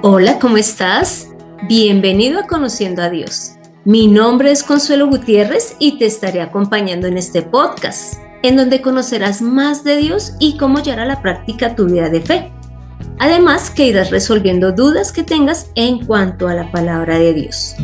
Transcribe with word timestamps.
Hola, 0.00 0.38
¿cómo 0.38 0.58
estás? 0.58 1.30
Bienvenido 1.66 2.38
a 2.38 2.46
Conociendo 2.46 3.02
a 3.02 3.10
Dios. 3.10 3.54
Mi 3.84 4.06
nombre 4.06 4.52
es 4.52 4.62
Consuelo 4.62 5.08
Gutiérrez 5.08 5.74
y 5.80 5.98
te 5.98 6.06
estaré 6.06 6.40
acompañando 6.40 7.08
en 7.08 7.18
este 7.18 7.42
podcast, 7.42 8.14
en 8.44 8.54
donde 8.54 8.80
conocerás 8.80 9.42
más 9.42 9.82
de 9.82 9.96
Dios 9.96 10.34
y 10.38 10.56
cómo 10.56 10.80
llevar 10.80 11.00
a 11.00 11.06
la 11.06 11.20
práctica 11.20 11.74
tu 11.74 11.86
vida 11.86 12.08
de 12.10 12.20
fe. 12.20 12.52
Además, 13.18 13.70
que 13.70 13.88
irás 13.88 14.10
resolviendo 14.10 14.70
dudas 14.70 15.10
que 15.10 15.24
tengas 15.24 15.72
en 15.74 16.06
cuanto 16.06 16.46
a 16.46 16.54
la 16.54 16.70
palabra 16.70 17.18
de 17.18 17.34
Dios. 17.34 17.74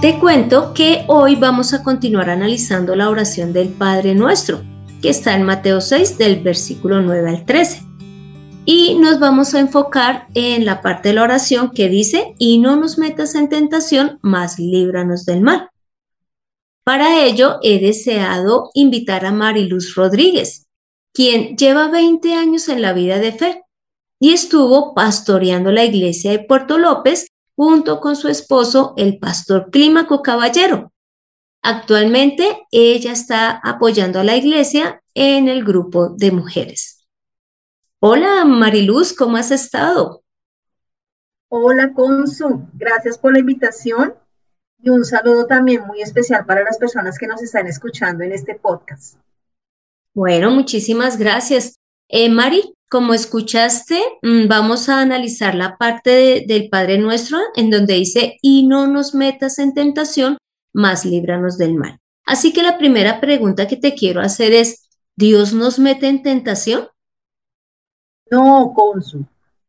Te 0.00 0.18
cuento 0.18 0.72
que 0.72 1.04
hoy 1.08 1.36
vamos 1.36 1.74
a 1.74 1.82
continuar 1.82 2.30
analizando 2.30 2.96
la 2.96 3.10
oración 3.10 3.52
del 3.52 3.68
Padre 3.68 4.14
Nuestro, 4.14 4.62
que 5.02 5.10
está 5.10 5.34
en 5.34 5.42
Mateo 5.42 5.82
6 5.82 6.16
del 6.16 6.42
versículo 6.42 7.02
9 7.02 7.28
al 7.28 7.44
13 7.44 7.85
y 8.66 8.96
nos 8.96 9.20
vamos 9.20 9.54
a 9.54 9.60
enfocar 9.60 10.26
en 10.34 10.64
la 10.64 10.82
parte 10.82 11.08
de 11.08 11.14
la 11.14 11.22
oración 11.22 11.70
que 11.70 11.88
dice, 11.88 12.34
y 12.38 12.58
no 12.58 12.76
nos 12.76 12.98
metas 12.98 13.36
en 13.36 13.48
tentación, 13.48 14.18
mas 14.22 14.58
líbranos 14.58 15.24
del 15.24 15.40
mal. 15.40 15.70
Para 16.84 17.24
ello 17.24 17.58
he 17.62 17.78
deseado 17.78 18.70
invitar 18.74 19.24
a 19.24 19.32
Mariluz 19.32 19.94
Rodríguez, 19.94 20.66
quien 21.14 21.56
lleva 21.56 21.88
20 21.88 22.34
años 22.34 22.68
en 22.68 22.82
la 22.82 22.92
vida 22.92 23.18
de 23.18 23.32
fe 23.32 23.62
y 24.20 24.32
estuvo 24.32 24.94
pastoreando 24.94 25.70
la 25.70 25.84
iglesia 25.84 26.32
de 26.32 26.40
Puerto 26.40 26.76
López 26.76 27.28
junto 27.54 28.00
con 28.00 28.16
su 28.16 28.28
esposo, 28.28 28.94
el 28.96 29.18
pastor 29.18 29.70
Clímaco 29.70 30.22
Caballero. 30.22 30.92
Actualmente 31.62 32.66
ella 32.70 33.12
está 33.12 33.60
apoyando 33.62 34.20
a 34.20 34.24
la 34.24 34.36
iglesia 34.36 35.00
en 35.14 35.48
el 35.48 35.64
grupo 35.64 36.08
de 36.10 36.32
mujeres. 36.32 36.95
Hola 38.08 38.44
Mariluz, 38.44 39.12
¿cómo 39.12 39.36
has 39.36 39.50
estado? 39.50 40.22
Hola 41.48 41.92
Consu, 41.92 42.68
gracias 42.74 43.18
por 43.18 43.32
la 43.32 43.40
invitación 43.40 44.14
y 44.80 44.90
un 44.90 45.04
saludo 45.04 45.46
también 45.46 45.84
muy 45.88 46.02
especial 46.02 46.46
para 46.46 46.62
las 46.62 46.78
personas 46.78 47.18
que 47.18 47.26
nos 47.26 47.42
están 47.42 47.66
escuchando 47.66 48.22
en 48.22 48.30
este 48.30 48.54
podcast. 48.54 49.16
Bueno, 50.14 50.52
muchísimas 50.52 51.18
gracias. 51.18 51.80
Eh, 52.06 52.28
Mari, 52.28 52.76
como 52.88 53.12
escuchaste, 53.12 54.00
mm, 54.22 54.46
vamos 54.46 54.88
a 54.88 55.00
analizar 55.00 55.56
la 55.56 55.76
parte 55.76 56.44
del 56.46 56.68
Padre 56.68 56.98
Nuestro 56.98 57.38
en 57.56 57.70
donde 57.70 57.94
dice, 57.94 58.36
y 58.40 58.68
no 58.68 58.86
nos 58.86 59.16
metas 59.16 59.58
en 59.58 59.74
tentación, 59.74 60.38
más 60.72 61.04
líbranos 61.04 61.58
del 61.58 61.74
mal. 61.74 61.98
Así 62.24 62.52
que 62.52 62.62
la 62.62 62.78
primera 62.78 63.20
pregunta 63.20 63.66
que 63.66 63.76
te 63.76 63.96
quiero 63.96 64.20
hacer 64.20 64.52
es, 64.52 64.88
¿Dios 65.16 65.52
nos 65.52 65.80
mete 65.80 66.06
en 66.06 66.22
tentación? 66.22 66.86
No, 68.30 68.72
Consu. 68.74 69.24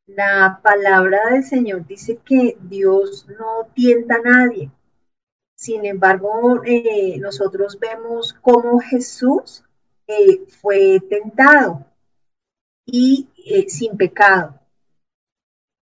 La 0.08 0.60
palabra 0.64 1.28
del 1.30 1.44
Señor 1.44 1.86
dice 1.86 2.18
que 2.26 2.58
Dios 2.62 3.28
no 3.28 3.68
tienta 3.76 4.16
a 4.16 4.22
nadie. 4.22 4.72
Sin 5.56 5.86
embargo, 5.86 6.64
eh, 6.66 7.18
nosotros 7.20 7.78
vemos 7.80 8.34
cómo 8.34 8.80
Jesús 8.80 9.64
eh, 10.08 10.46
fue 10.48 11.00
tentado 11.08 11.86
y 12.86 13.30
eh, 13.46 13.70
sin 13.70 13.96
pecado. 13.96 14.60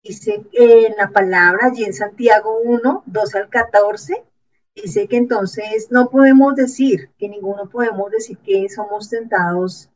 Dice 0.03 0.45
en 0.53 0.97
la 0.97 1.11
palabra, 1.11 1.69
allí 1.69 1.85
en 1.85 1.95
Santiago 1.95 2.59
1, 2.65 3.05
12 3.07 3.39
al 3.39 3.49
14, 3.49 4.25
dice 4.75 5.09
que 5.09 5.17
entonces 5.17 5.91
no 5.91 6.11
podemos 6.11 6.55
decir, 6.55 7.11
que 7.19 7.29
ninguno 7.29 7.69
podemos 7.69 8.11
decir 8.11 8.37
que 8.39 8.69
somos 8.69 9.09
tentados 9.09 9.89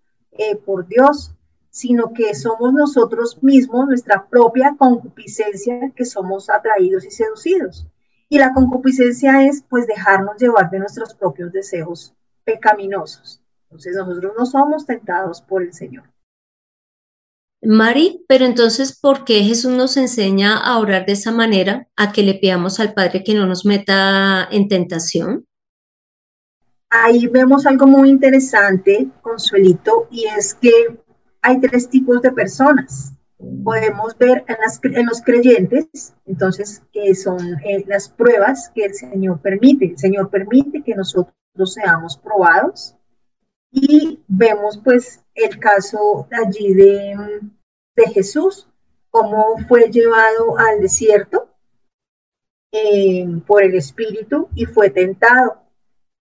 por 0.65 0.87
Dios, 0.87 1.35
sino 1.73 2.13
que 2.13 2.35
somos 2.35 2.75
nosotros 2.75 3.43
mismos, 3.43 3.87
nuestra 3.87 4.29
propia 4.29 4.77
concupiscencia, 4.79 5.91
que 5.97 6.05
somos 6.05 6.51
atraídos 6.51 7.07
y 7.07 7.11
seducidos. 7.11 7.87
Y 8.29 8.39
la 8.39 8.53
concupiscencia 8.53 9.47
es 9.47 9.65
pues 9.71 9.87
dejarnos 9.87 10.37
llevar 10.37 10.71
de 10.71 10.81
nuestros 10.81 11.15
propios 11.15 11.51
deseos 11.51 12.15
pecaminosos. 12.45 13.43
Entonces 13.65 13.97
nosotros 13.97 14.35
no 14.39 14.45
somos 14.45 14.85
tentados 14.85 15.41
por 15.41 15.63
el 15.63 15.73
Señor. 15.73 16.05
Mari, 17.63 18.23
pero 18.29 18.45
entonces, 18.45 18.99
¿por 19.01 19.25
qué 19.25 19.43
Jesús 19.43 19.73
nos 19.73 19.97
enseña 19.97 20.59
a 20.59 20.79
orar 20.79 21.07
de 21.07 21.13
esa 21.13 21.33
manera, 21.33 21.89
a 21.97 22.13
que 22.13 22.23
le 22.23 22.35
pidamos 22.35 22.81
al 22.81 22.93
Padre 22.93 23.25
que 23.25 23.35
no 23.35 23.47
nos 23.47 23.65
meta 23.65 24.47
en 24.51 24.69
tentación? 24.69 25.47
Ahí 26.91 27.29
vemos 27.29 27.65
algo 27.65 27.87
muy 27.87 28.11
interesante, 28.11 29.09
Consuelito, 29.23 30.09
y 30.11 30.27
es 30.27 30.53
que 30.53 31.03
hay 31.43 31.61
tres 31.61 31.89
tipos 31.89 32.23
de 32.23 32.33
personas. 32.33 33.13
Podemos 33.65 34.17
ver 34.17 34.45
en, 34.47 35.07
los 35.07 35.21
creyentes, 35.21 36.15
entonces, 36.27 36.81
que 36.93 37.13
son 37.17 37.41
eh, 37.65 37.85
las 37.89 38.09
pruebas 38.09 38.71
que 38.73 38.85
el 38.85 38.95
Señor 38.95 39.41
permite. 39.41 39.87
El 39.87 39.99
Señor 39.99 40.31
permite 40.31 40.83
que 40.83 40.95
nosotros 40.95 41.35
seamos 41.75 42.17
probados. 42.17 42.95
Y 43.73 44.21
vemos 44.29 44.79
pues 44.83 45.25
el 45.35 45.59
caso 45.59 46.29
allí 46.31 46.73
de, 46.75 47.17
Jesús, 48.15 48.69
cómo 49.11 49.57
fue 49.67 49.91
llevado 49.91 50.59
al 50.59 50.81
desierto 50.81 51.49
eh, 52.71 53.27
por 53.47 53.63
el 53.63 53.75
Espíritu 53.75 54.49
y 54.55 54.67
fue 54.67 54.91
tentado. 54.91 55.63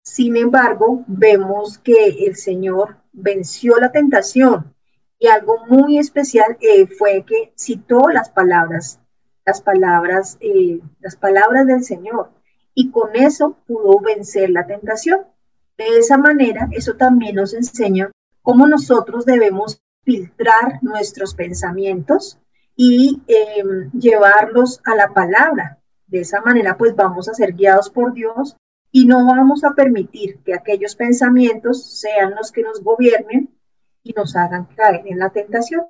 Sin 0.04 0.38
embargo, 0.38 1.04
vemos 1.08 1.78
que 1.80 2.26
el 2.26 2.36
Señor 2.36 2.98
venció 3.12 3.78
la 3.78 3.92
tentación 3.92 4.77
y 5.20 5.28
algo 5.28 5.66
muy 5.68 5.98
especial 5.98 6.58
eh, 6.62 6.88
fue 6.88 7.24
que 7.26 7.54
citó 7.56 8.10
las 8.10 8.30
palabras, 8.30 9.00
las 9.46 9.62
palabras, 9.62 10.38
eh, 10.42 10.80
las 11.00 11.16
palabras 11.16 11.66
del 11.66 11.84
Señor. 11.84 12.32
Y 12.74 12.92
con 12.92 13.16
eso 13.16 13.58
pudo 13.66 14.00
vencer 14.00 14.52
la 14.52 14.68
tentación. 14.68 15.22
De 15.78 15.98
esa 15.98 16.18
manera, 16.18 16.68
eso 16.72 16.96
también 16.96 17.36
nos 17.36 17.54
enseña 17.54 18.12
cómo 18.42 18.68
nosotros 18.68 19.26
debemos 19.26 19.82
filtrar 20.04 20.80
nuestros 20.82 21.34
pensamientos 21.34 22.40
y 22.76 23.22
em, 23.28 23.92
llevarlos 23.92 24.82
a 24.86 24.96
la 24.96 25.14
palabra. 25.14 25.80
De 26.06 26.22
esa 26.22 26.42
manera, 26.42 26.78
pues 26.78 26.96
vamos 26.96 27.28
a 27.28 27.34
ser 27.34 27.54
guiados 27.54 27.90
por 27.90 28.14
Dios 28.14 28.56
y 28.92 29.06
no 29.06 29.26
vamos 29.26 29.64
a 29.64 29.72
permitir 29.72 30.40
que 30.46 30.54
aquellos 30.54 30.96
pensamientos 30.96 32.00
sean 32.00 32.36
los 32.36 32.52
que 32.52 32.62
nos 32.62 32.82
gobiernen 32.82 33.57
y 34.08 34.14
nos 34.14 34.36
hagan 34.36 34.66
caer 34.76 35.02
en 35.06 35.20
la 35.20 35.30
tentación. 35.30 35.86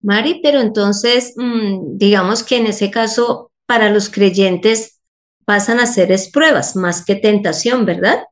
Mari, 0.00 0.40
pero 0.42 0.60
entonces, 0.60 1.34
mm, 1.36 1.96
digamos 1.96 2.42
que 2.44 2.56
en 2.56 2.66
ese 2.66 2.90
caso, 2.90 3.50
para 3.66 3.90
los 3.90 4.08
creyentes 4.08 5.00
pasan 5.44 5.80
a 5.80 5.86
ser 5.86 6.14
pruebas 6.32 6.76
más 6.76 7.04
que 7.04 7.16
tentación, 7.16 7.84
¿verdad? 7.84 8.24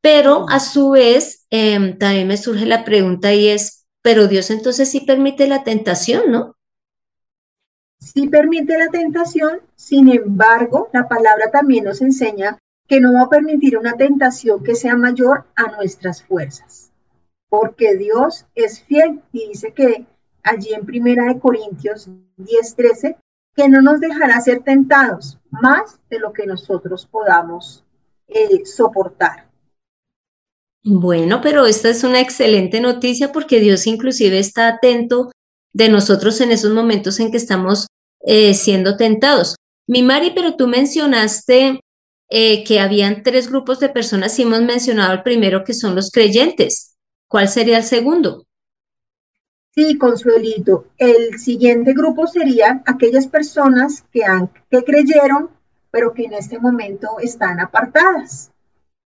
Pero 0.00 0.46
a 0.48 0.60
su 0.60 0.90
vez, 0.90 1.46
em, 1.50 1.98
también 1.98 2.28
me 2.28 2.36
surge 2.36 2.64
la 2.64 2.84
pregunta 2.84 3.34
y 3.34 3.48
es, 3.48 3.86
pero 4.02 4.28
Dios 4.28 4.50
entonces 4.50 4.90
sí 4.90 5.00
permite 5.00 5.46
la 5.46 5.64
tentación, 5.64 6.30
¿no? 6.30 6.56
Sí 8.00 8.28
permite 8.28 8.78
la 8.78 8.88
tentación, 8.88 9.60
sin 9.74 10.08
embargo, 10.08 10.88
la 10.92 11.08
palabra 11.08 11.50
también 11.50 11.84
nos 11.84 12.00
enseña 12.00 12.58
que 12.86 13.00
no 13.00 13.12
va 13.12 13.22
a 13.22 13.28
permitir 13.28 13.76
una 13.76 13.94
tentación 13.94 14.62
que 14.62 14.76
sea 14.76 14.96
mayor 14.96 15.44
a 15.56 15.72
nuestras 15.76 16.22
fuerzas 16.22 16.87
porque 17.48 17.96
Dios 17.96 18.46
es 18.54 18.82
fiel 18.82 19.22
y 19.32 19.48
dice 19.48 19.72
que 19.72 20.06
allí 20.42 20.72
en 20.72 20.86
Primera 20.86 21.24
de 21.24 21.38
Corintios 21.38 22.08
10:13 22.36 23.16
que 23.54 23.68
no 23.68 23.82
nos 23.82 24.00
dejará 24.00 24.40
ser 24.40 24.62
tentados 24.62 25.38
más 25.50 25.98
de 26.10 26.20
lo 26.20 26.32
que 26.32 26.46
nosotros 26.46 27.06
podamos 27.06 27.84
eh, 28.28 28.64
soportar. 28.64 29.48
Bueno, 30.84 31.40
pero 31.42 31.66
esta 31.66 31.88
es 31.88 32.04
una 32.04 32.20
excelente 32.20 32.80
noticia 32.80 33.32
porque 33.32 33.58
Dios 33.58 33.86
inclusive 33.86 34.38
está 34.38 34.68
atento 34.68 35.32
de 35.72 35.88
nosotros 35.88 36.40
en 36.40 36.52
esos 36.52 36.72
momentos 36.72 37.18
en 37.20 37.30
que 37.30 37.36
estamos 37.36 37.88
eh, 38.20 38.54
siendo 38.54 38.96
tentados. 38.96 39.56
Mi 39.88 40.02
Mari, 40.02 40.32
pero 40.34 40.54
tú 40.54 40.68
mencionaste 40.68 41.80
eh, 42.30 42.64
que 42.64 42.78
habían 42.78 43.22
tres 43.22 43.48
grupos 43.50 43.80
de 43.80 43.88
personas 43.88 44.38
y 44.38 44.42
hemos 44.42 44.60
mencionado 44.62 45.14
el 45.14 45.22
primero 45.22 45.64
que 45.64 45.74
son 45.74 45.94
los 45.94 46.10
creyentes. 46.10 46.97
¿Cuál 47.28 47.48
sería 47.48 47.76
el 47.76 47.84
segundo? 47.84 48.46
Sí, 49.74 49.98
Consuelito. 49.98 50.86
El 50.96 51.38
siguiente 51.38 51.92
grupo 51.92 52.26
serían 52.26 52.82
aquellas 52.86 53.26
personas 53.26 54.04
que, 54.10 54.24
han, 54.24 54.50
que 54.70 54.82
creyeron, 54.82 55.50
pero 55.90 56.14
que 56.14 56.24
en 56.24 56.32
este 56.32 56.58
momento 56.58 57.18
están 57.20 57.60
apartadas. 57.60 58.50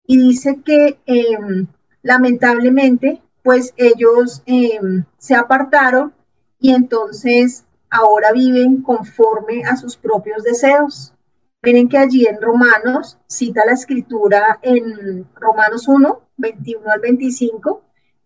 Y 0.06 0.18
dice 0.18 0.60
que 0.64 0.98
em, 1.04 1.66
lamentablemente, 2.02 3.20
pues 3.42 3.74
ellos 3.76 4.42
em, 4.46 5.04
se 5.18 5.34
apartaron 5.34 6.14
y 6.60 6.72
entonces 6.72 7.64
ahora 7.90 8.32
viven 8.32 8.82
conforme 8.82 9.64
a 9.64 9.76
sus 9.76 9.96
propios 9.96 10.44
deseos. 10.44 11.12
Miren 11.60 11.88
que 11.88 11.98
allí 11.98 12.26
en 12.26 12.40
Romanos, 12.40 13.18
cita 13.26 13.66
la 13.66 13.72
escritura 13.72 14.58
en 14.62 15.26
Romanos 15.34 15.86
1, 15.86 16.20
21 16.36 16.90
al 16.90 17.00
25, 17.00 17.82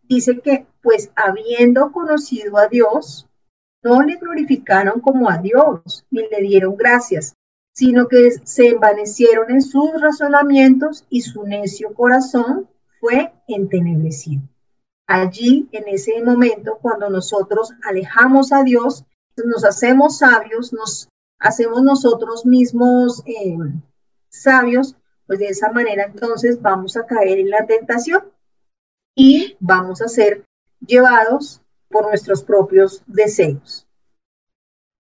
dice 0.08 0.40
que 0.40 0.66
pues 0.82 1.10
habiendo 1.16 1.92
conocido 1.92 2.58
a 2.58 2.68
Dios, 2.68 3.28
no 3.82 4.02
le 4.02 4.16
glorificaron 4.16 5.00
como 5.00 5.30
a 5.30 5.38
Dios, 5.38 6.04
ni 6.10 6.28
le 6.28 6.40
dieron 6.40 6.76
gracias, 6.76 7.34
sino 7.72 8.08
que 8.08 8.30
se 8.44 8.68
envanecieron 8.68 9.50
en 9.50 9.62
sus 9.62 10.00
razonamientos 10.00 11.04
y 11.10 11.22
su 11.22 11.44
necio 11.44 11.92
corazón 11.94 12.68
fue 13.00 13.32
entenebrecido. 13.46 14.42
Allí, 15.06 15.68
en 15.72 15.86
ese 15.88 16.20
momento, 16.22 16.78
cuando 16.80 17.08
nosotros 17.10 17.72
alejamos 17.84 18.52
a 18.52 18.64
Dios, 18.64 19.04
nos 19.44 19.64
hacemos 19.64 20.18
sabios, 20.18 20.72
nos 20.72 21.08
hacemos 21.38 21.82
nosotros 21.82 22.46
mismos 22.46 23.22
eh, 23.26 23.56
sabios, 24.28 24.96
pues 25.26 25.38
de 25.38 25.48
esa 25.48 25.70
manera 25.70 26.04
entonces 26.04 26.60
vamos 26.60 26.96
a 26.96 27.06
caer 27.06 27.38
en 27.38 27.50
la 27.50 27.66
tentación 27.66 28.24
y 29.16 29.56
vamos 29.58 30.00
a 30.02 30.08
ser 30.08 30.44
llevados 30.86 31.60
por 31.88 32.06
nuestros 32.06 32.44
propios 32.44 33.02
deseos. 33.06 33.86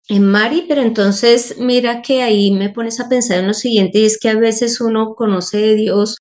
En 0.10 0.30
Mari, 0.30 0.66
pero 0.68 0.82
entonces 0.82 1.56
mira 1.58 2.02
que 2.02 2.22
ahí 2.22 2.52
me 2.52 2.70
pones 2.70 3.00
a 3.00 3.08
pensar 3.08 3.40
en 3.40 3.48
lo 3.48 3.54
siguiente, 3.54 4.00
y 4.00 4.06
es 4.06 4.20
que 4.20 4.30
a 4.30 4.36
veces 4.36 4.82
uno 4.82 5.16
conoce 5.16 5.58
de 5.58 5.76
Dios 5.76 6.18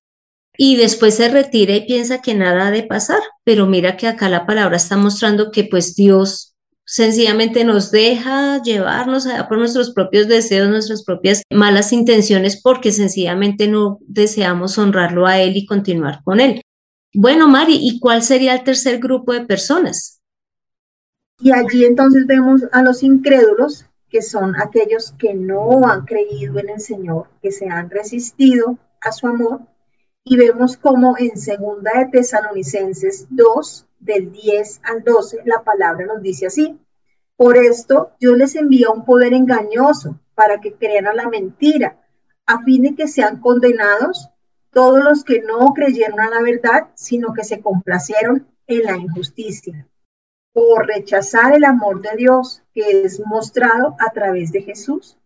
y 0.57 0.77
después 0.77 1.15
se 1.15 1.27
retira 1.29 1.75
y 1.75 1.85
piensa 1.85 2.21
que 2.21 2.33
nada 2.33 2.67
ha 2.67 2.71
de 2.71 2.83
pasar, 2.83 3.19
pero 3.43 3.67
mira 3.67 3.97
que 3.97 4.07
acá 4.07 4.29
la 4.29 4.45
palabra 4.45 4.77
está 4.77 4.95
mostrando 4.95 5.51
que 5.51 5.65
pues 5.65 5.95
Dios 5.95 6.55
sencillamente 6.85 7.65
nos 7.65 7.91
deja 7.91 8.61
llevarnos 8.61 9.25
allá 9.25 9.47
por 9.47 9.57
nuestros 9.57 9.91
propios 9.91 10.27
deseos, 10.27 10.69
nuestras 10.69 11.03
propias 11.03 11.41
malas 11.49 11.91
intenciones, 11.91 12.61
porque 12.61 12.91
sencillamente 12.91 13.67
no 13.67 13.99
deseamos 14.01 14.77
honrarlo 14.77 15.25
a 15.25 15.41
Él 15.41 15.57
y 15.57 15.65
continuar 15.65 16.21
con 16.23 16.39
Él. 16.39 16.61
Bueno, 17.13 17.47
Mari, 17.47 17.77
¿y 17.79 17.99
cuál 17.99 18.23
sería 18.23 18.55
el 18.55 18.63
tercer 18.63 18.99
grupo 18.99 19.33
de 19.33 19.45
personas? 19.45 20.21
Y 21.39 21.51
allí 21.51 21.85
entonces 21.85 22.25
vemos 22.25 22.63
a 22.71 22.81
los 22.81 23.03
incrédulos, 23.03 23.85
que 24.09 24.21
son 24.21 24.55
aquellos 24.59 25.13
que 25.19 25.33
no 25.33 25.87
han 25.87 26.05
creído 26.05 26.59
en 26.59 26.69
el 26.69 26.79
Señor, 26.79 27.27
que 27.41 27.51
se 27.51 27.69
han 27.69 27.89
resistido 27.89 28.77
a 29.01 29.11
su 29.11 29.27
amor. 29.27 29.61
Y 30.23 30.37
vemos 30.37 30.77
como 30.77 31.15
en 31.17 31.37
segunda 31.37 31.91
de 31.95 32.05
Tesalonicenses 32.05 33.27
2, 33.29 33.87
del 33.99 34.31
10 34.31 34.81
al 34.83 35.03
12, 35.03 35.41
la 35.45 35.63
palabra 35.63 36.05
nos 36.05 36.21
dice 36.21 36.47
así. 36.47 36.79
Por 37.35 37.57
esto 37.57 38.11
Dios 38.19 38.37
les 38.37 38.55
envía 38.55 38.89
un 38.89 39.05
poder 39.05 39.33
engañoso 39.33 40.19
para 40.35 40.59
que 40.61 40.73
crean 40.73 41.07
a 41.07 41.13
la 41.13 41.29
mentira, 41.29 41.99
a 42.45 42.63
fin 42.63 42.83
de 42.83 42.95
que 42.95 43.07
sean 43.07 43.39
condenados 43.39 44.29
todos 44.73 45.03
los 45.03 45.23
que 45.23 45.41
no 45.41 45.67
creyeron 45.73 46.19
a 46.19 46.29
la 46.29 46.41
verdad, 46.41 46.87
sino 46.95 47.33
que 47.33 47.43
se 47.43 47.61
complacieron 47.61 48.47
en 48.67 48.83
la 48.83 48.97
injusticia 48.97 49.87
o 50.53 50.79
rechazar 50.79 51.53
el 51.55 51.63
amor 51.63 52.01
de 52.01 52.15
Dios 52.15 52.61
que 52.73 53.03
es 53.03 53.21
mostrado 53.25 53.95
a 53.99 54.11
través 54.11 54.51
de 54.51 54.61
Jesús. 54.61 55.17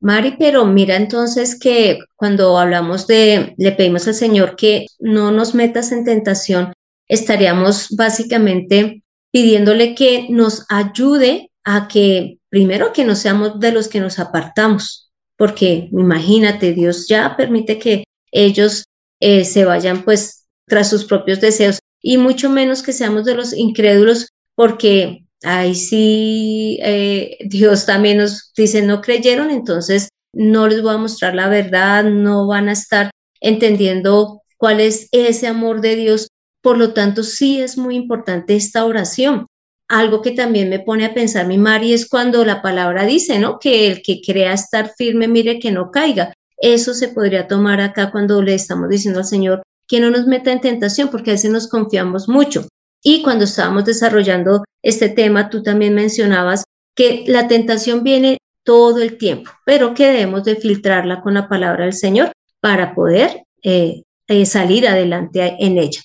Mari, 0.00 0.36
pero 0.38 0.64
mira 0.64 0.96
entonces 0.96 1.58
que 1.58 1.98
cuando 2.14 2.56
hablamos 2.58 3.06
de, 3.06 3.54
le 3.56 3.72
pedimos 3.72 4.06
al 4.06 4.14
Señor 4.14 4.54
que 4.54 4.86
no 5.00 5.32
nos 5.32 5.54
metas 5.54 5.90
en 5.90 6.04
tentación, 6.04 6.72
estaríamos 7.08 7.88
básicamente 7.96 9.02
pidiéndole 9.32 9.94
que 9.94 10.26
nos 10.30 10.66
ayude 10.68 11.50
a 11.64 11.88
que, 11.88 12.38
primero, 12.48 12.92
que 12.92 13.04
no 13.04 13.16
seamos 13.16 13.58
de 13.58 13.72
los 13.72 13.88
que 13.88 14.00
nos 14.00 14.18
apartamos, 14.18 15.10
porque 15.36 15.88
imagínate, 15.90 16.72
Dios 16.72 17.08
ya 17.08 17.36
permite 17.36 17.78
que 17.78 18.04
ellos 18.32 18.84
eh, 19.20 19.44
se 19.44 19.64
vayan 19.64 20.04
pues 20.04 20.46
tras 20.66 20.90
sus 20.90 21.04
propios 21.04 21.40
deseos 21.40 21.78
y 22.00 22.18
mucho 22.18 22.50
menos 22.50 22.82
que 22.82 22.92
seamos 22.92 23.24
de 23.24 23.34
los 23.34 23.52
incrédulos, 23.52 24.28
porque 24.54 25.24
ahí 25.42 25.74
sí 25.74 26.78
eh, 26.82 27.38
Dios 27.46 27.86
también 27.86 28.18
nos 28.18 28.52
dice, 28.56 28.82
no 28.82 29.00
creyeron, 29.00 29.50
entonces 29.50 30.08
no 30.32 30.68
les 30.68 30.82
voy 30.82 30.94
a 30.94 30.98
mostrar 30.98 31.34
la 31.34 31.48
verdad, 31.48 32.04
no 32.04 32.46
van 32.46 32.68
a 32.68 32.72
estar 32.72 33.10
entendiendo 33.40 34.42
cuál 34.56 34.80
es 34.80 35.08
ese 35.12 35.46
amor 35.46 35.80
de 35.80 35.96
Dios. 35.96 36.28
Por 36.60 36.76
lo 36.76 36.92
tanto, 36.92 37.22
sí 37.22 37.60
es 37.60 37.78
muy 37.78 37.96
importante 37.96 38.56
esta 38.56 38.84
oración. 38.84 39.46
Algo 39.88 40.20
que 40.20 40.32
también 40.32 40.68
me 40.68 40.80
pone 40.80 41.06
a 41.06 41.14
pensar 41.14 41.46
mi 41.46 41.56
Mari 41.56 41.94
es 41.94 42.08
cuando 42.08 42.44
la 42.44 42.60
palabra 42.60 43.06
dice, 43.06 43.38
¿no? 43.38 43.58
Que 43.58 43.86
el 43.86 44.02
que 44.02 44.20
crea 44.20 44.52
estar 44.52 44.92
firme, 44.98 45.28
mire 45.28 45.58
que 45.58 45.70
no 45.70 45.90
caiga. 45.90 46.34
Eso 46.60 46.94
se 46.94 47.08
podría 47.08 47.46
tomar 47.46 47.80
acá 47.80 48.10
cuando 48.10 48.42
le 48.42 48.54
estamos 48.54 48.88
diciendo 48.88 49.20
al 49.20 49.26
Señor, 49.26 49.62
que 49.86 50.00
no 50.00 50.10
nos 50.10 50.26
meta 50.26 50.52
en 50.52 50.60
tentación, 50.60 51.08
porque 51.08 51.30
a 51.30 51.34
veces 51.34 51.50
nos 51.50 51.68
confiamos 51.68 52.28
mucho. 52.28 52.66
Y 53.02 53.22
cuando 53.22 53.44
estábamos 53.44 53.84
desarrollando 53.84 54.64
este 54.82 55.08
tema, 55.08 55.50
tú 55.50 55.62
también 55.62 55.94
mencionabas 55.94 56.64
que 56.94 57.24
la 57.26 57.48
tentación 57.48 58.02
viene 58.02 58.38
todo 58.64 59.00
el 59.00 59.16
tiempo, 59.16 59.50
pero 59.64 59.94
que 59.94 60.06
debemos 60.06 60.44
de 60.44 60.56
filtrarla 60.56 61.22
con 61.22 61.34
la 61.34 61.48
palabra 61.48 61.84
del 61.84 61.94
Señor 61.94 62.32
para 62.60 62.94
poder 62.94 63.44
eh, 63.62 64.02
eh, 64.26 64.46
salir 64.46 64.86
adelante 64.86 65.56
en 65.60 65.78
ella. 65.78 66.02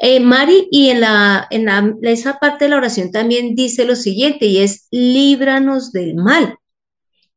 Eh, 0.00 0.20
Mari, 0.20 0.68
y 0.70 0.88
en, 0.88 1.00
la, 1.00 1.46
en 1.50 1.68
esa 2.02 2.38
parte 2.38 2.64
de 2.64 2.70
la 2.70 2.76
oración 2.76 3.12
también 3.12 3.54
dice 3.54 3.84
lo 3.84 3.94
siguiente, 3.94 4.46
y 4.46 4.58
es, 4.58 4.88
líbranos 4.90 5.92
del 5.92 6.16
mal. 6.16 6.56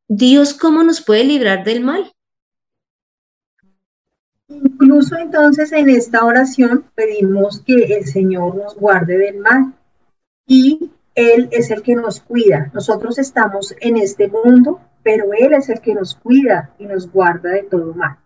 Dios, 0.07 0.53
¿cómo 0.53 0.83
nos 0.83 1.01
puede 1.01 1.23
librar 1.23 1.63
del 1.63 1.81
mal? 1.81 2.11
Incluso 4.47 5.17
entonces 5.17 5.71
en 5.71 5.89
esta 5.89 6.23
oración 6.23 6.85
pedimos 6.93 7.61
que 7.61 7.95
el 7.97 8.05
Señor 8.05 8.55
nos 8.55 8.75
guarde 8.75 9.17
del 9.17 9.39
mal 9.39 9.73
y 10.45 10.91
Él 11.15 11.49
es 11.51 11.71
el 11.71 11.81
que 11.81 11.95
nos 11.95 12.21
cuida. 12.21 12.69
Nosotros 12.73 13.17
estamos 13.17 13.75
en 13.79 13.97
este 13.97 14.27
mundo, 14.27 14.81
pero 15.01 15.33
Él 15.33 15.53
es 15.53 15.69
el 15.69 15.81
que 15.81 15.95
nos 15.95 16.15
cuida 16.15 16.71
y 16.77 16.85
nos 16.85 17.11
guarda 17.11 17.49
de 17.49 17.63
todo 17.63 17.93
mal. 17.93 18.17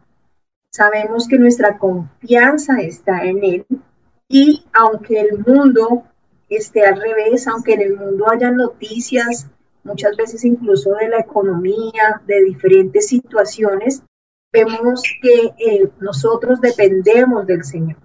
Sabemos 0.71 1.27
que 1.27 1.39
nuestra 1.39 1.77
confianza 1.77 2.79
está 2.81 3.23
en 3.23 3.43
Él 3.43 3.65
y 4.27 4.65
aunque 4.73 5.21
el 5.21 5.39
mundo 5.39 6.03
esté 6.49 6.85
al 6.85 7.01
revés, 7.01 7.47
aunque 7.47 7.73
en 7.73 7.81
el 7.81 7.97
mundo 7.97 8.29
haya 8.29 8.51
noticias, 8.51 9.47
muchas 9.83 10.17
veces 10.17 10.43
incluso 10.43 10.93
de 10.95 11.09
la 11.09 11.19
economía, 11.19 12.21
de 12.27 12.43
diferentes 12.43 13.07
situaciones, 13.07 14.03
vemos 14.51 15.03
que 15.21 15.53
eh, 15.57 15.89
nosotros 15.99 16.59
dependemos 16.61 17.45
del 17.45 17.63
Señor 17.63 17.97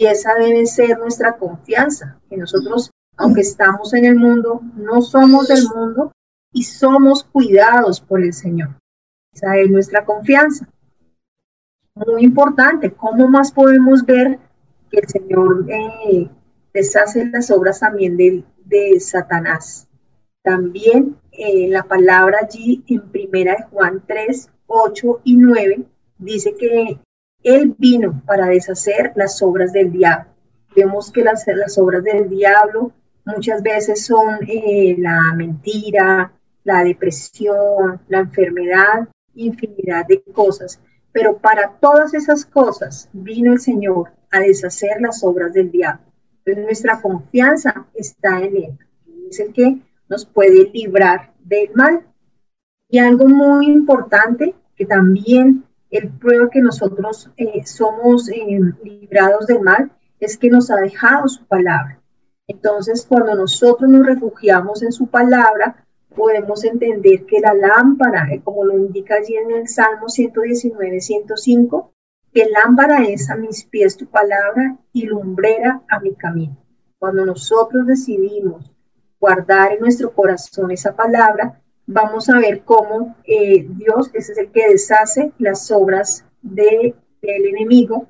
y 0.00 0.06
esa 0.06 0.34
debe 0.34 0.64
ser 0.64 0.98
nuestra 0.98 1.36
confianza, 1.36 2.18
que 2.30 2.36
nosotros, 2.38 2.90
aunque 3.18 3.42
estamos 3.42 3.92
en 3.92 4.06
el 4.06 4.16
mundo, 4.16 4.62
no 4.74 5.02
somos 5.02 5.48
del 5.48 5.64
mundo 5.74 6.12
y 6.54 6.62
somos 6.62 7.24
cuidados 7.24 8.00
por 8.00 8.22
el 8.22 8.32
Señor. 8.32 8.70
Esa 9.30 9.58
es 9.58 9.68
nuestra 9.68 10.06
confianza. 10.06 10.66
Muy 11.94 12.24
importante, 12.24 12.92
¿cómo 12.92 13.28
más 13.28 13.52
podemos 13.52 14.06
ver 14.06 14.38
que 14.90 15.00
el 15.00 15.08
Señor 15.08 15.66
eh, 15.68 16.30
deshace 16.72 17.26
las 17.26 17.50
obras 17.50 17.80
también 17.80 18.16
de, 18.16 18.42
de 18.64 18.98
Satanás? 19.00 19.86
También 20.42 21.16
eh, 21.30 21.68
la 21.68 21.82
palabra 21.82 22.38
allí 22.42 22.82
en 22.88 23.02
primera 23.10 23.52
de 23.54 23.64
Juan 23.64 24.02
3, 24.06 24.48
8 24.70 25.22
y 25.24 25.36
9 25.36 25.84
dice 26.18 26.54
que 26.56 26.98
Él 27.42 27.74
vino 27.76 28.22
para 28.24 28.46
deshacer 28.46 29.12
las 29.16 29.42
obras 29.42 29.72
del 29.72 29.90
diablo. 29.90 30.30
Vemos 30.76 31.10
que 31.10 31.24
las, 31.24 31.44
las 31.48 31.76
obras 31.76 32.04
del 32.04 32.28
diablo 32.30 32.92
muchas 33.24 33.62
veces 33.62 34.06
son 34.06 34.38
eh, 34.46 34.94
la 34.98 35.34
mentira, 35.34 36.32
la 36.62 36.84
depresión, 36.84 38.00
la 38.08 38.20
enfermedad, 38.20 39.08
infinidad 39.34 40.06
de 40.06 40.22
cosas. 40.32 40.80
Pero 41.12 41.38
para 41.38 41.72
todas 41.80 42.14
esas 42.14 42.44
cosas 42.44 43.08
vino 43.12 43.52
el 43.52 43.60
Señor 43.60 44.12
a 44.30 44.38
deshacer 44.38 45.00
las 45.00 45.24
obras 45.24 45.52
del 45.52 45.72
diablo. 45.72 46.04
Entonces 46.38 46.64
nuestra 46.64 47.00
confianza 47.00 47.86
está 47.94 48.40
en 48.40 48.56
Él. 48.56 48.78
Es 49.28 49.40
el 49.40 49.52
que 49.52 49.78
nos 50.08 50.24
puede 50.24 50.70
librar 50.72 51.32
del 51.42 51.70
mal. 51.74 52.06
Y 52.88 52.98
algo 52.98 53.28
muy 53.28 53.66
importante 53.66 54.54
que 54.80 54.86
también 54.86 55.62
el 55.90 56.08
prueba 56.08 56.48
que 56.48 56.62
nosotros 56.62 57.30
eh, 57.36 57.66
somos 57.66 58.30
eh, 58.30 58.58
librados 58.82 59.46
del 59.46 59.60
mal 59.60 59.92
es 60.18 60.38
que 60.38 60.48
nos 60.48 60.70
ha 60.70 60.76
dejado 60.76 61.28
su 61.28 61.44
palabra. 61.44 62.00
Entonces, 62.46 63.04
cuando 63.06 63.34
nosotros 63.34 63.90
nos 63.90 64.06
refugiamos 64.06 64.82
en 64.82 64.90
su 64.90 65.08
palabra, 65.08 65.84
podemos 66.16 66.64
entender 66.64 67.26
que 67.26 67.40
la 67.40 67.52
lámpara, 67.52 68.32
eh, 68.32 68.40
como 68.42 68.64
lo 68.64 68.78
indica 68.78 69.16
allí 69.16 69.36
en 69.36 69.50
el 69.50 69.68
Salmo 69.68 70.08
119, 70.08 70.98
105, 70.98 71.92
que 72.32 72.48
lámpara 72.48 73.04
es 73.04 73.28
a 73.28 73.36
mis 73.36 73.64
pies 73.64 73.98
tu 73.98 74.06
palabra 74.06 74.78
y 74.94 75.04
lumbrera 75.04 75.82
a 75.90 76.00
mi 76.00 76.14
camino. 76.14 76.56
Cuando 76.98 77.26
nosotros 77.26 77.86
decidimos 77.86 78.72
guardar 79.20 79.72
en 79.72 79.80
nuestro 79.80 80.10
corazón 80.14 80.70
esa 80.70 80.96
palabra, 80.96 81.60
vamos 81.90 82.28
a 82.28 82.38
ver 82.38 82.62
cómo 82.64 83.16
eh, 83.24 83.66
Dios 83.68 84.10
es 84.14 84.30
el 84.38 84.50
que 84.52 84.68
deshace 84.68 85.32
las 85.38 85.70
obras 85.72 86.24
del 86.40 86.94
enemigo 87.20 88.06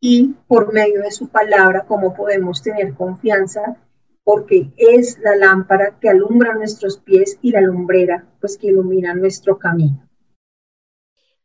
y 0.00 0.34
por 0.46 0.72
medio 0.72 1.00
de 1.00 1.10
su 1.10 1.28
palabra 1.28 1.86
cómo 1.88 2.14
podemos 2.14 2.62
tener 2.62 2.94
confianza 2.94 3.76
porque 4.22 4.70
es 4.76 5.18
la 5.18 5.34
lámpara 5.34 5.96
que 5.98 6.10
alumbra 6.10 6.54
nuestros 6.54 6.98
pies 6.98 7.38
y 7.40 7.50
la 7.52 7.62
lumbrera 7.62 8.26
pues 8.40 8.58
que 8.58 8.68
ilumina 8.68 9.14
nuestro 9.14 9.58
camino. 9.58 10.06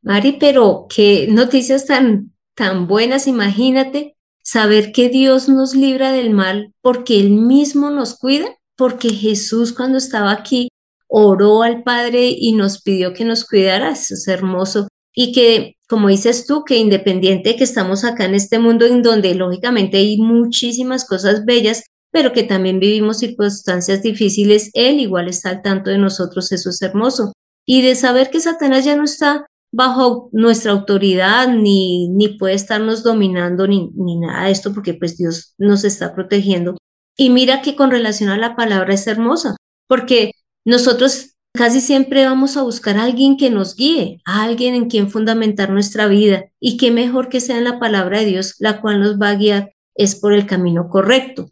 Mari, 0.01 0.37
pero 0.39 0.87
qué 0.93 1.27
noticias 1.29 1.85
tan 1.85 2.33
tan 2.53 2.87
buenas, 2.87 3.27
imagínate 3.27 4.17
saber 4.43 4.91
que 4.91 5.09
Dios 5.09 5.47
nos 5.47 5.73
libra 5.73 6.11
del 6.11 6.31
mal 6.31 6.73
porque 6.81 7.19
Él 7.19 7.29
mismo 7.31 7.91
nos 7.91 8.17
cuida, 8.17 8.47
porque 8.75 9.09
Jesús 9.09 9.73
cuando 9.73 9.97
estaba 9.97 10.31
aquí 10.31 10.69
oró 11.07 11.63
al 11.63 11.83
Padre 11.83 12.33
y 12.37 12.53
nos 12.53 12.81
pidió 12.81 13.13
que 13.13 13.25
nos 13.25 13.45
cuidara, 13.45 13.91
eso 13.91 14.13
es 14.13 14.27
hermoso. 14.27 14.87
Y 15.13 15.31
que, 15.31 15.75
como 15.87 16.09
dices 16.09 16.45
tú, 16.45 16.63
que 16.63 16.77
independiente 16.77 17.49
de 17.49 17.55
que 17.55 17.63
estamos 17.63 18.03
acá 18.03 18.25
en 18.25 18.35
este 18.35 18.59
mundo 18.59 18.85
en 18.85 19.01
donde 19.01 19.33
lógicamente 19.33 19.97
hay 19.97 20.17
muchísimas 20.17 21.05
cosas 21.05 21.43
bellas, 21.45 21.83
pero 22.11 22.33
que 22.33 22.43
también 22.43 22.79
vivimos 22.79 23.19
circunstancias 23.19 24.01
difíciles, 24.03 24.69
Él 24.73 24.99
igual 24.99 25.27
está 25.27 25.49
al 25.49 25.61
tanto 25.61 25.89
de 25.89 25.97
nosotros, 25.97 26.51
eso 26.51 26.69
es 26.69 26.81
hermoso. 26.81 27.33
Y 27.65 27.81
de 27.81 27.95
saber 27.95 28.29
que 28.29 28.39
Satanás 28.39 28.85
ya 28.85 28.95
no 28.95 29.03
está 29.03 29.45
bajo 29.71 30.29
nuestra 30.31 30.71
autoridad, 30.71 31.49
ni, 31.49 32.09
ni 32.09 32.37
puede 32.37 32.53
estarnos 32.53 33.03
dominando, 33.03 33.67
ni, 33.67 33.91
ni 33.95 34.19
nada 34.19 34.45
de 34.45 34.51
esto, 34.51 34.73
porque 34.73 34.93
pues 34.93 35.17
Dios 35.17 35.53
nos 35.57 35.83
está 35.83 36.13
protegiendo. 36.15 36.77
Y 37.17 37.29
mira 37.29 37.61
que 37.61 37.75
con 37.75 37.91
relación 37.91 38.29
a 38.29 38.37
la 38.37 38.55
palabra 38.55 38.93
es 38.93 39.07
hermosa, 39.07 39.57
porque 39.87 40.31
nosotros 40.67 41.37
casi 41.53 41.79
siempre 41.79 42.25
vamos 42.25 42.57
a 42.57 42.61
buscar 42.61 42.97
a 42.97 43.03
alguien 43.03 43.37
que 43.37 43.49
nos 43.49 43.77
guíe, 43.77 44.21
a 44.25 44.43
alguien 44.43 44.75
en 44.75 44.89
quien 44.89 45.09
fundamentar 45.09 45.69
nuestra 45.69 46.07
vida, 46.07 46.51
y 46.59 46.75
qué 46.75 46.91
mejor 46.91 47.29
que 47.29 47.39
sea 47.39 47.57
en 47.57 47.63
la 47.63 47.79
palabra 47.79 48.19
de 48.19 48.25
Dios, 48.25 48.55
la 48.59 48.81
cual 48.81 48.99
nos 48.99 49.17
va 49.17 49.29
a 49.29 49.35
guiar 49.35 49.71
es 49.95 50.15
por 50.15 50.33
el 50.33 50.45
camino 50.45 50.89
correcto. 50.89 51.51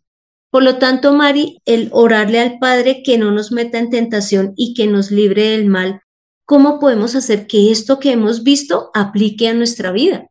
Por 0.51 0.63
lo 0.63 0.79
tanto, 0.79 1.13
Mari, 1.13 1.61
el 1.63 1.87
orarle 1.93 2.41
al 2.41 2.59
Padre 2.59 3.03
que 3.03 3.17
no 3.17 3.31
nos 3.31 3.53
meta 3.53 3.79
en 3.79 3.89
tentación 3.89 4.53
y 4.57 4.73
que 4.73 4.85
nos 4.85 5.11
libre 5.11 5.51
del 5.51 5.67
mal, 5.67 6.01
¿cómo 6.43 6.77
podemos 6.79 7.15
hacer 7.15 7.47
que 7.47 7.71
esto 7.71 7.99
que 7.99 8.11
hemos 8.11 8.43
visto 8.43 8.91
aplique 8.93 9.47
a 9.47 9.53
nuestra 9.53 9.93
vida? 9.93 10.27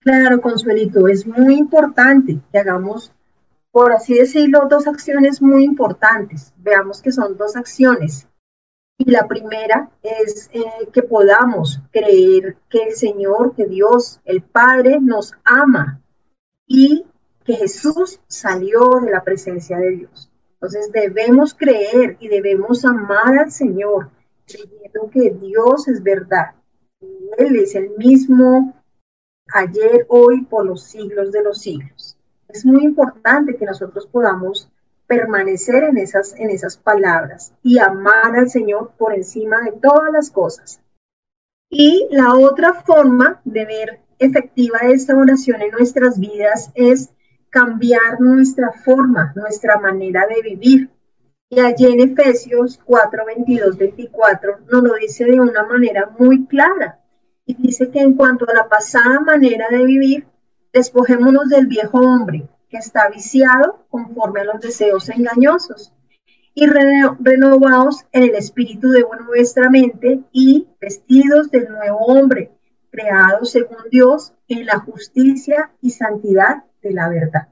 Claro, 0.00 0.42
Consuelito, 0.42 1.08
es 1.08 1.26
muy 1.26 1.54
importante 1.54 2.40
que 2.52 2.58
hagamos, 2.58 3.10
por 3.72 3.92
así 3.92 4.14
decirlo, 4.14 4.68
dos 4.68 4.86
acciones 4.86 5.40
muy 5.40 5.64
importantes. 5.64 6.52
Veamos 6.58 7.00
que 7.00 7.10
son 7.10 7.36
dos 7.36 7.56
acciones. 7.56 8.28
Y 8.98 9.10
la 9.10 9.26
primera 9.26 9.90
es 10.02 10.50
eh, 10.52 10.62
que 10.92 11.02
podamos 11.02 11.80
creer 11.90 12.58
que 12.68 12.82
el 12.84 12.92
Señor, 12.92 13.56
que 13.56 13.66
Dios, 13.66 14.20
el 14.24 14.42
Padre, 14.42 15.00
nos 15.00 15.32
ama 15.42 16.00
y 16.66 17.04
que 17.44 17.54
Jesús 17.54 18.20
salió 18.28 19.00
de 19.02 19.10
la 19.10 19.24
presencia 19.24 19.78
de 19.78 19.90
Dios. 19.90 20.30
Entonces 20.54 20.92
debemos 20.92 21.54
creer 21.54 22.16
y 22.20 22.28
debemos 22.28 22.84
amar 22.84 23.38
al 23.38 23.50
Señor 23.50 24.10
creyendo 24.46 25.10
que 25.10 25.30
Dios 25.30 25.88
es 25.88 26.02
verdad. 26.02 26.54
Él 27.38 27.56
es 27.56 27.74
el 27.74 27.90
mismo 27.96 28.74
ayer, 29.52 30.06
hoy, 30.08 30.42
por 30.42 30.66
los 30.66 30.84
siglos 30.84 31.32
de 31.32 31.42
los 31.42 31.60
siglos. 31.60 32.16
Es 32.52 32.66
muy 32.66 32.84
importante 32.84 33.56
que 33.56 33.64
nosotros 33.64 34.06
podamos 34.06 34.68
permanecer 35.06 35.84
en 35.84 35.98
esas, 35.98 36.34
en 36.38 36.50
esas 36.50 36.76
palabras 36.76 37.52
y 37.62 37.78
amar 37.78 38.36
al 38.36 38.50
Señor 38.50 38.92
por 38.96 39.14
encima 39.14 39.60
de 39.62 39.72
todas 39.72 40.12
las 40.12 40.30
cosas. 40.30 40.80
Y 41.70 42.08
la 42.10 42.34
otra 42.34 42.74
forma 42.74 43.40
de 43.44 43.64
ver 43.64 44.00
efectiva 44.18 44.78
esta 44.82 45.16
oración 45.16 45.62
en 45.62 45.70
nuestras 45.70 46.18
vidas 46.18 46.70
es 46.74 47.10
cambiar 47.48 48.20
nuestra 48.20 48.72
forma, 48.72 49.32
nuestra 49.34 49.78
manera 49.78 50.26
de 50.26 50.42
vivir. 50.42 50.90
Y 51.48 51.60
allí 51.60 51.86
en 51.86 52.00
Efesios 52.00 52.80
4, 52.84 53.26
22, 53.26 53.76
24 53.76 54.58
nos 54.70 54.82
lo 54.82 54.94
dice 54.94 55.24
de 55.24 55.40
una 55.40 55.64
manera 55.64 56.10
muy 56.18 56.46
clara. 56.46 56.98
Y 57.44 57.54
dice 57.54 57.90
que 57.90 58.00
en 58.00 58.14
cuanto 58.14 58.48
a 58.48 58.54
la 58.54 58.68
pasada 58.68 59.20
manera 59.20 59.68
de 59.70 59.84
vivir, 59.84 60.26
despojémonos 60.72 61.48
del 61.48 61.66
viejo 61.66 61.98
hombre 61.98 62.48
que 62.68 62.78
está 62.78 63.08
viciado 63.08 63.84
conforme 63.90 64.40
a 64.40 64.44
los 64.44 64.60
deseos 64.60 65.08
engañosos 65.10 65.92
y 66.54 66.66
renovados 66.66 68.04
en 68.12 68.24
el 68.24 68.34
espíritu 68.34 68.90
de 68.90 69.04
nuestra 69.26 69.70
mente 69.70 70.20
y 70.32 70.68
vestidos 70.80 71.50
del 71.50 71.68
nuevo 71.70 71.98
hombre, 72.06 72.50
creado 72.90 73.44
según 73.44 73.78
Dios 73.90 74.34
en 74.48 74.66
la 74.66 74.78
justicia 74.78 75.70
y 75.80 75.90
santidad 75.90 76.64
de 76.82 76.92
la 76.92 77.08
verdad. 77.08 77.48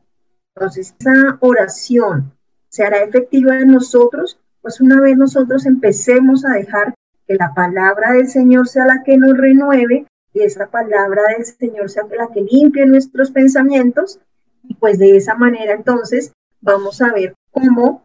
Entonces, 0.54 0.94
esa 0.98 1.38
oración 1.40 2.34
se 2.68 2.84
hará 2.84 2.98
efectiva 2.98 3.58
en 3.58 3.68
nosotros, 3.68 4.38
pues 4.60 4.80
una 4.80 5.00
vez 5.00 5.16
nosotros 5.16 5.64
empecemos 5.64 6.44
a 6.44 6.50
dejar 6.54 6.94
que 7.26 7.36
la 7.36 7.54
palabra 7.54 8.12
del 8.12 8.28
Señor 8.28 8.68
sea 8.68 8.84
la 8.84 9.02
que 9.02 9.16
nos 9.16 9.36
renueve 9.36 10.06
esa 10.34 10.68
palabra 10.68 11.22
del 11.36 11.44
Señor 11.44 11.90
sea 11.90 12.04
la 12.16 12.28
que 12.32 12.40
limpie 12.40 12.86
nuestros 12.86 13.30
pensamientos 13.30 14.20
y 14.64 14.74
pues 14.74 14.98
de 14.98 15.16
esa 15.16 15.34
manera 15.34 15.74
entonces 15.74 16.32
vamos 16.60 17.00
a 17.00 17.12
ver 17.12 17.34
cómo 17.50 18.04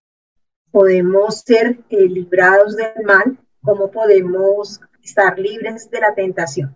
podemos 0.72 1.41
ser 1.41 1.79
eh, 1.89 2.10
librados 2.10 2.75
del 2.75 3.05
mal, 3.05 3.38
cómo 3.62 3.91
podemos 3.91 4.82
estar 5.03 5.38
libres 5.38 5.89
de 5.89 6.00
la 6.00 6.13
tentación. 6.13 6.75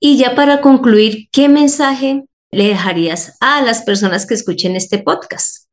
Y 0.00 0.18
ya 0.18 0.34
para 0.34 0.60
concluir, 0.60 1.28
¿qué 1.30 1.48
mensaje 1.48 2.24
le 2.50 2.68
dejarías 2.68 3.36
a 3.40 3.62
las 3.62 3.82
personas 3.82 4.26
que 4.26 4.34
escuchen 4.34 4.76
este 4.76 4.98
podcast? 4.98 5.68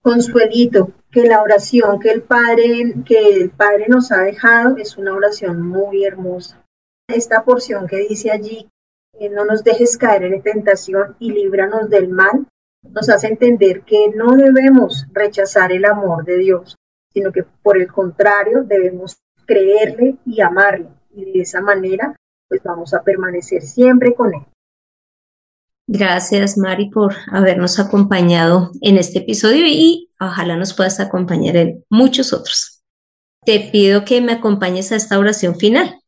Consuelito, 0.00 0.92
que 1.10 1.24
la 1.24 1.42
oración 1.42 1.98
que 1.98 2.10
el 2.10 2.22
Padre, 2.22 2.94
que 3.04 3.18
el 3.18 3.50
Padre 3.50 3.86
nos 3.88 4.12
ha 4.12 4.18
dejado 4.18 4.76
es 4.76 4.96
una 4.96 5.14
oración 5.14 5.62
muy 5.62 6.04
hermosa. 6.04 6.63
Esta 7.08 7.44
porción 7.44 7.86
que 7.86 7.98
dice 7.98 8.30
allí, 8.30 8.68
no 9.30 9.44
nos 9.44 9.62
dejes 9.62 9.96
caer 9.96 10.24
en 10.24 10.42
tentación 10.42 11.16
y 11.18 11.32
líbranos 11.32 11.88
del 11.90 12.08
mal, 12.08 12.46
nos 12.82 13.08
hace 13.08 13.28
entender 13.28 13.82
que 13.82 14.10
no 14.14 14.36
debemos 14.36 15.06
rechazar 15.12 15.72
el 15.72 15.84
amor 15.84 16.24
de 16.24 16.38
Dios, 16.38 16.76
sino 17.12 17.32
que 17.32 17.44
por 17.62 17.80
el 17.80 17.90
contrario 17.90 18.64
debemos 18.64 19.18
creerle 19.46 20.16
y 20.26 20.40
amarle. 20.40 20.88
Y 21.14 21.24
de 21.24 21.40
esa 21.40 21.60
manera, 21.60 22.16
pues 22.48 22.62
vamos 22.62 22.92
a 22.92 23.02
permanecer 23.02 23.62
siempre 23.62 24.14
con 24.14 24.34
Él. 24.34 24.42
Gracias, 25.86 26.56
Mari, 26.56 26.90
por 26.90 27.14
habernos 27.30 27.78
acompañado 27.78 28.72
en 28.80 28.96
este 28.96 29.18
episodio 29.18 29.66
y 29.66 30.10
ojalá 30.18 30.56
nos 30.56 30.72
puedas 30.74 30.98
acompañar 30.98 31.56
en 31.56 31.84
muchos 31.90 32.32
otros. 32.32 32.82
Te 33.44 33.60
pido 33.70 34.04
que 34.04 34.22
me 34.22 34.32
acompañes 34.32 34.90
a 34.92 34.96
esta 34.96 35.18
oración 35.18 35.56
final. 35.56 36.00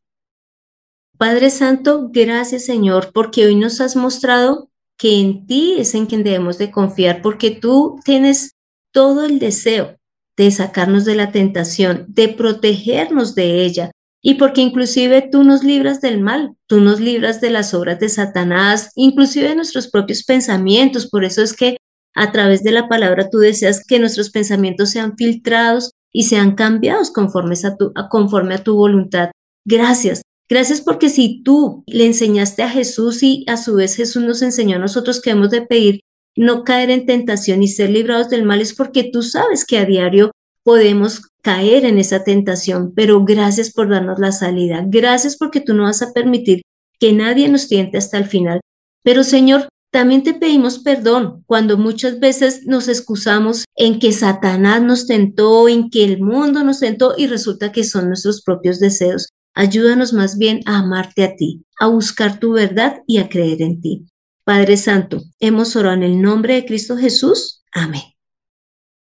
Padre 1.19 1.51
Santo, 1.51 2.11
gracias 2.13 2.65
Señor, 2.65 3.11
porque 3.13 3.47
hoy 3.47 3.55
nos 3.55 3.81
has 3.81 3.97
mostrado 3.97 4.71
que 4.99 5.21
en 5.21 5.47
ti 5.47 5.77
es 5.79 5.95
en 5.95 6.07
quien 6.07 6.25
debemos 6.25 6.59
de 6.59 6.71
confiar, 6.71 7.23
porque 7.23 7.51
tú 7.51 8.01
tienes 8.05 8.53
todo 8.93 9.25
el 9.25 9.39
deseo 9.39 9.97
de 10.37 10.51
sacarnos 10.51 11.05
de 11.05 11.15
la 11.15 11.33
tentación, 11.33 12.05
de 12.09 12.29
protegernos 12.29 13.35
de 13.35 13.65
ella, 13.65 13.91
y 14.23 14.35
porque 14.35 14.61
inclusive 14.61 15.23
tú 15.31 15.45
nos 15.45 15.63
libras 15.63 16.01
del 16.01 16.21
mal, 16.21 16.57
tú 16.67 16.81
nos 16.81 16.99
libras 16.99 17.41
de 17.41 17.51
las 17.51 17.75
obras 17.75 18.01
de 18.01 18.09
Satanás, 18.09 18.91
inclusive 18.97 19.51
de 19.51 19.55
nuestros 19.55 19.89
propios 19.89 20.25
pensamientos. 20.25 21.09
Por 21.09 21.25
eso 21.25 21.43
es 21.43 21.55
que 21.55 21.77
a 22.13 22.33
través 22.33 22.65
de 22.65 22.73
la 22.73 22.89
palabra 22.89 23.31
tú 23.31 23.39
deseas 23.39 23.85
que 23.87 24.01
nuestros 24.01 24.31
pensamientos 24.31 24.91
sean 24.91 25.17
filtrados 25.17 25.93
y 26.13 26.25
sean 26.25 26.57
cambiados 26.57 27.13
conforme 27.13 27.55
a 27.55 28.65
tu, 28.65 28.75
voluntad. 28.75 29.31
Gracias. 29.65 30.23
Gracias 30.49 30.81
porque 30.81 31.09
si 31.09 31.43
tú 31.43 31.83
le 31.87 32.07
enseñaste 32.07 32.63
a 32.63 32.71
Jesús 32.71 33.23
y 33.23 33.45
a 33.49 33.57
su 33.57 33.75
vez 33.75 33.97
Jesús 33.97 34.23
nos 34.23 34.43
enseñó 34.43 34.77
a 34.77 34.81
nosotros 34.81 35.21
que 35.21 35.31
hemos 35.31 35.51
de 35.51 35.63
pedir 35.63 36.01
no 36.37 36.65
caer 36.65 36.91
en 36.91 37.07
tentación 37.07 37.63
y 37.63 37.69
ser 37.69 37.91
librados 37.91 38.29
del 38.29 38.45
mal, 38.45 38.61
es 38.61 38.75
porque 38.75 39.05
tú 39.05 39.23
sabes 39.23 39.65
que 39.65 39.79
a 39.79 39.87
diario 39.87 40.31
podemos 40.63 41.23
caer 41.43 41.85
en 41.85 41.99
esa 41.99 42.25
tentación, 42.25 42.93
pero 42.95 43.25
gracias 43.25 43.73
por 43.73 43.89
darnos 43.89 44.19
la 44.19 44.33
salida. 44.33 44.85
Gracias 44.87 45.37
porque 45.37 45.61
tú 45.61 45.75
no 45.75 45.85
vas 45.85 46.03
a 46.03 46.13
permitir 46.13 46.63
que 46.99 47.13
nadie 47.13 47.49
nos 47.49 47.69
tiente 47.69 47.99
hasta 47.99 48.19
el 48.19 48.27
final. 48.27 48.61
Pero 49.03 49.25
Señor, 49.25 49.69
también 49.93 50.23
te 50.23 50.35
pedimos 50.35 50.81
perdón 50.81 51.45
cuando 51.47 51.79
muchas 51.79 52.19
veces 52.19 52.67
nos 52.67 52.89
excusamos 52.89 53.65
en 53.77 53.99
que 53.99 54.13
Satanás 54.13 54.83
nos 54.83 55.07
tentó, 55.07 55.69
en 55.69 55.89
que 55.89 56.05
el 56.05 56.21
mundo 56.21 56.65
nos 56.65 56.81
tentó 56.81 57.15
y 57.17 57.29
resulta 57.29 57.73
que 57.73 57.85
son 57.85 58.09
nuestros 58.09 58.43
propios 58.43 58.79
deseos. 58.79 59.29
Ayúdanos 59.59 60.13
más 60.13 60.37
bien 60.37 60.61
a 60.67 60.81
amarte 60.81 61.25
a 61.25 61.35
ti, 61.35 61.65
a 61.81 61.87
buscar 61.87 62.39
tu 62.39 62.53
verdad 62.53 63.03
y 63.07 63.21
a 63.21 63.31
creer 63.31 63.63
en 63.63 63.81
ti. 63.81 64.07
Padre 64.45 64.77
Santo, 64.77 65.23
hemos 65.41 65.75
orado 65.77 65.97
en 65.97 66.03
el 66.03 66.21
nombre 66.21 66.57
de 66.57 66.67
Cristo 66.67 66.95
Jesús. 66.95 67.65
Amén. 67.73 68.03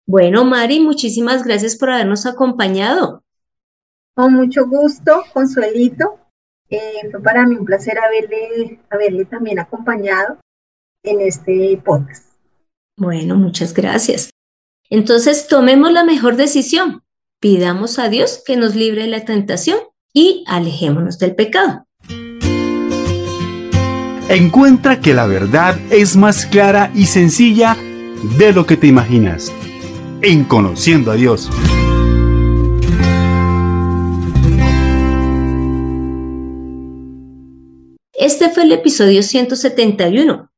Bueno, 0.05 0.43
Mari, 0.43 0.81
muchísimas 0.81 1.45
gracias 1.45 1.77
por 1.77 1.89
habernos 1.89 2.25
acompañado. 2.25 3.23
Con 4.13 4.33
mucho 4.33 4.67
gusto, 4.67 5.23
Consuelito. 5.33 6.19
Eh, 6.69 7.09
fue 7.09 7.23
para 7.23 7.47
mí 7.47 7.55
un 7.55 7.63
placer 7.63 7.97
haberle, 7.97 8.81
haberle 8.89 9.23
también 9.23 9.57
acompañado 9.57 10.37
en 11.03 11.21
este 11.21 11.81
podcast. 11.83 12.29
Bueno, 12.97 13.37
muchas 13.37 13.73
gracias. 13.73 14.31
Entonces, 14.89 15.47
tomemos 15.47 15.93
la 15.93 16.03
mejor 16.03 16.35
decisión. 16.35 17.03
Pidamos 17.39 17.99
a 17.99 18.09
Dios 18.09 18.43
que 18.45 18.57
nos 18.57 18.75
libre 18.75 19.03
de 19.03 19.07
la 19.07 19.23
tentación 19.23 19.77
y 20.13 20.43
alejémonos 20.47 21.17
del 21.19 21.35
pecado. 21.35 21.85
Encuentra 24.29 24.99
que 24.99 25.13
la 25.13 25.27
verdad 25.27 25.77
es 25.91 26.15
más 26.15 26.45
clara 26.45 26.91
y 26.95 27.05
sencilla 27.05 27.77
de 28.37 28.53
lo 28.53 28.65
que 28.65 28.77
te 28.77 28.87
imaginas. 28.87 29.51
En 30.21 30.45
Conociendo 30.45 31.11
a 31.11 31.15
Dios. 31.15 31.49
Este 38.13 38.49
fue 38.49 38.63
el 38.63 38.71
episodio 38.71 39.23
171 39.23 40.51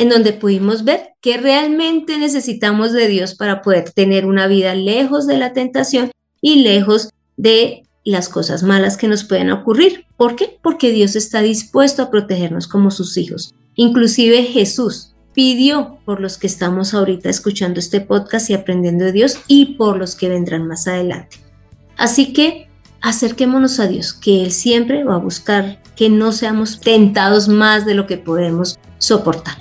en 0.00 0.08
donde 0.08 0.32
pudimos 0.32 0.84
ver 0.84 1.12
que 1.20 1.36
realmente 1.36 2.16
necesitamos 2.16 2.92
de 2.92 3.06
Dios 3.06 3.34
para 3.34 3.60
poder 3.60 3.90
tener 3.90 4.24
una 4.24 4.46
vida 4.46 4.74
lejos 4.74 5.26
de 5.26 5.36
la 5.36 5.52
tentación 5.52 6.10
y 6.40 6.62
lejos 6.62 7.10
de 7.36 7.82
las 8.10 8.28
cosas 8.28 8.62
malas 8.62 8.96
que 8.96 9.08
nos 9.08 9.24
pueden 9.24 9.50
ocurrir. 9.50 10.06
¿Por 10.16 10.36
qué? 10.36 10.58
Porque 10.62 10.92
Dios 10.92 11.16
está 11.16 11.40
dispuesto 11.40 12.02
a 12.02 12.10
protegernos 12.10 12.66
como 12.68 12.90
sus 12.90 13.16
hijos. 13.16 13.54
Inclusive 13.74 14.44
Jesús 14.44 15.14
pidió 15.32 15.98
por 16.04 16.20
los 16.20 16.36
que 16.36 16.46
estamos 16.46 16.92
ahorita 16.92 17.30
escuchando 17.30 17.80
este 17.80 18.00
podcast 18.00 18.50
y 18.50 18.54
aprendiendo 18.54 19.04
de 19.04 19.12
Dios 19.12 19.38
y 19.46 19.76
por 19.76 19.96
los 19.96 20.14
que 20.16 20.28
vendrán 20.28 20.66
más 20.66 20.86
adelante. 20.86 21.38
Así 21.96 22.32
que 22.32 22.68
acerquémonos 23.00 23.80
a 23.80 23.86
Dios, 23.86 24.12
que 24.12 24.44
Él 24.44 24.52
siempre 24.52 25.04
va 25.04 25.14
a 25.14 25.18
buscar 25.18 25.82
que 25.96 26.08
no 26.08 26.32
seamos 26.32 26.80
tentados 26.80 27.48
más 27.48 27.86
de 27.86 27.94
lo 27.94 28.06
que 28.06 28.18
podemos 28.18 28.78
soportar. 28.98 29.56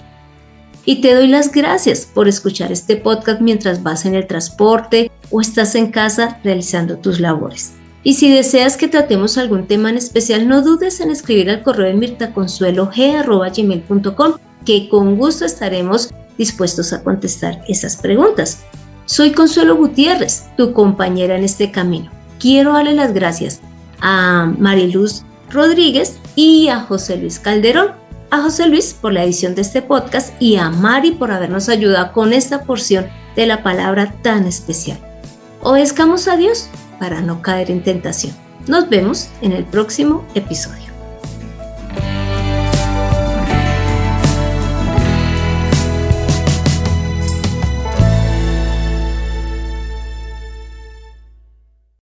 Y 0.86 1.02
te 1.02 1.14
doy 1.14 1.28
las 1.28 1.52
gracias 1.52 2.06
por 2.06 2.28
escuchar 2.28 2.72
este 2.72 2.96
podcast 2.98 3.42
mientras 3.42 3.84
vas 3.84 4.06
en 4.06 4.16
el 4.16 4.26
transporte 4.26 5.12
o 5.30 5.42
estás 5.42 5.76
en 5.76 5.92
casa 5.92 6.40
realizando 6.44 6.98
tus 6.98 7.20
labores. 7.20 7.74
Y 8.04 8.14
si 8.14 8.32
deseas 8.32 8.78
que 8.78 8.88
tratemos 8.88 9.38
algún 9.38 9.68
tema 9.68 9.90
en 9.90 9.98
especial, 9.98 10.48
no 10.48 10.62
dudes 10.62 11.02
en 11.02 11.12
escribir 11.12 11.50
al 11.50 11.64
correo 11.64 11.88
de 11.88 11.96
mirtaconsuelo.gmail.com 11.96 14.34
que 14.66 14.88
con 14.90 15.18
gusto 15.18 15.46
estaremos 15.46 16.10
dispuestos 16.38 16.94
a 16.94 17.04
contestar 17.04 17.62
esas 17.68 17.98
preguntas. 17.98 18.64
Soy 19.06 19.32
Consuelo 19.32 19.76
Gutiérrez, 19.76 20.46
tu 20.56 20.72
compañera 20.74 21.36
en 21.36 21.44
este 21.44 21.72
camino. 21.72 22.12
Quiero 22.40 22.74
darle 22.74 22.94
las 22.94 23.14
gracias 23.14 23.60
a 24.02 24.54
Mariluz 24.58 25.24
Rodríguez 25.50 26.20
y 26.36 26.70
a 26.70 26.82
José 26.82 27.18
Luis 27.18 27.40
Calderón 27.40 28.00
a 28.32 28.42
José 28.42 28.68
Luis 28.68 28.94
por 28.94 29.14
la 29.14 29.24
edición 29.24 29.56
de 29.56 29.62
este 29.62 29.82
podcast 29.82 30.40
y 30.40 30.58
a 30.58 30.70
Mari 30.70 31.12
por 31.12 31.32
habernos 31.32 31.70
ayudado 31.70 32.14
con 32.14 32.34
esta 32.34 32.64
porción 32.64 33.08
de 33.36 33.48
la 33.48 33.64
palabra 33.64 34.14
tan 34.22 34.46
especial. 34.46 35.00
Obedezcamos 35.62 36.28
a 36.28 36.38
Dios 36.38 36.70
para 37.00 37.22
no 37.22 37.42
caer 37.42 37.72
en 37.72 37.82
tentación. 37.84 38.34
Nos 38.68 38.90
vemos 38.90 39.30
en 39.42 39.54
el 39.54 39.66
próximo 39.66 40.26
episodio. 40.36 40.89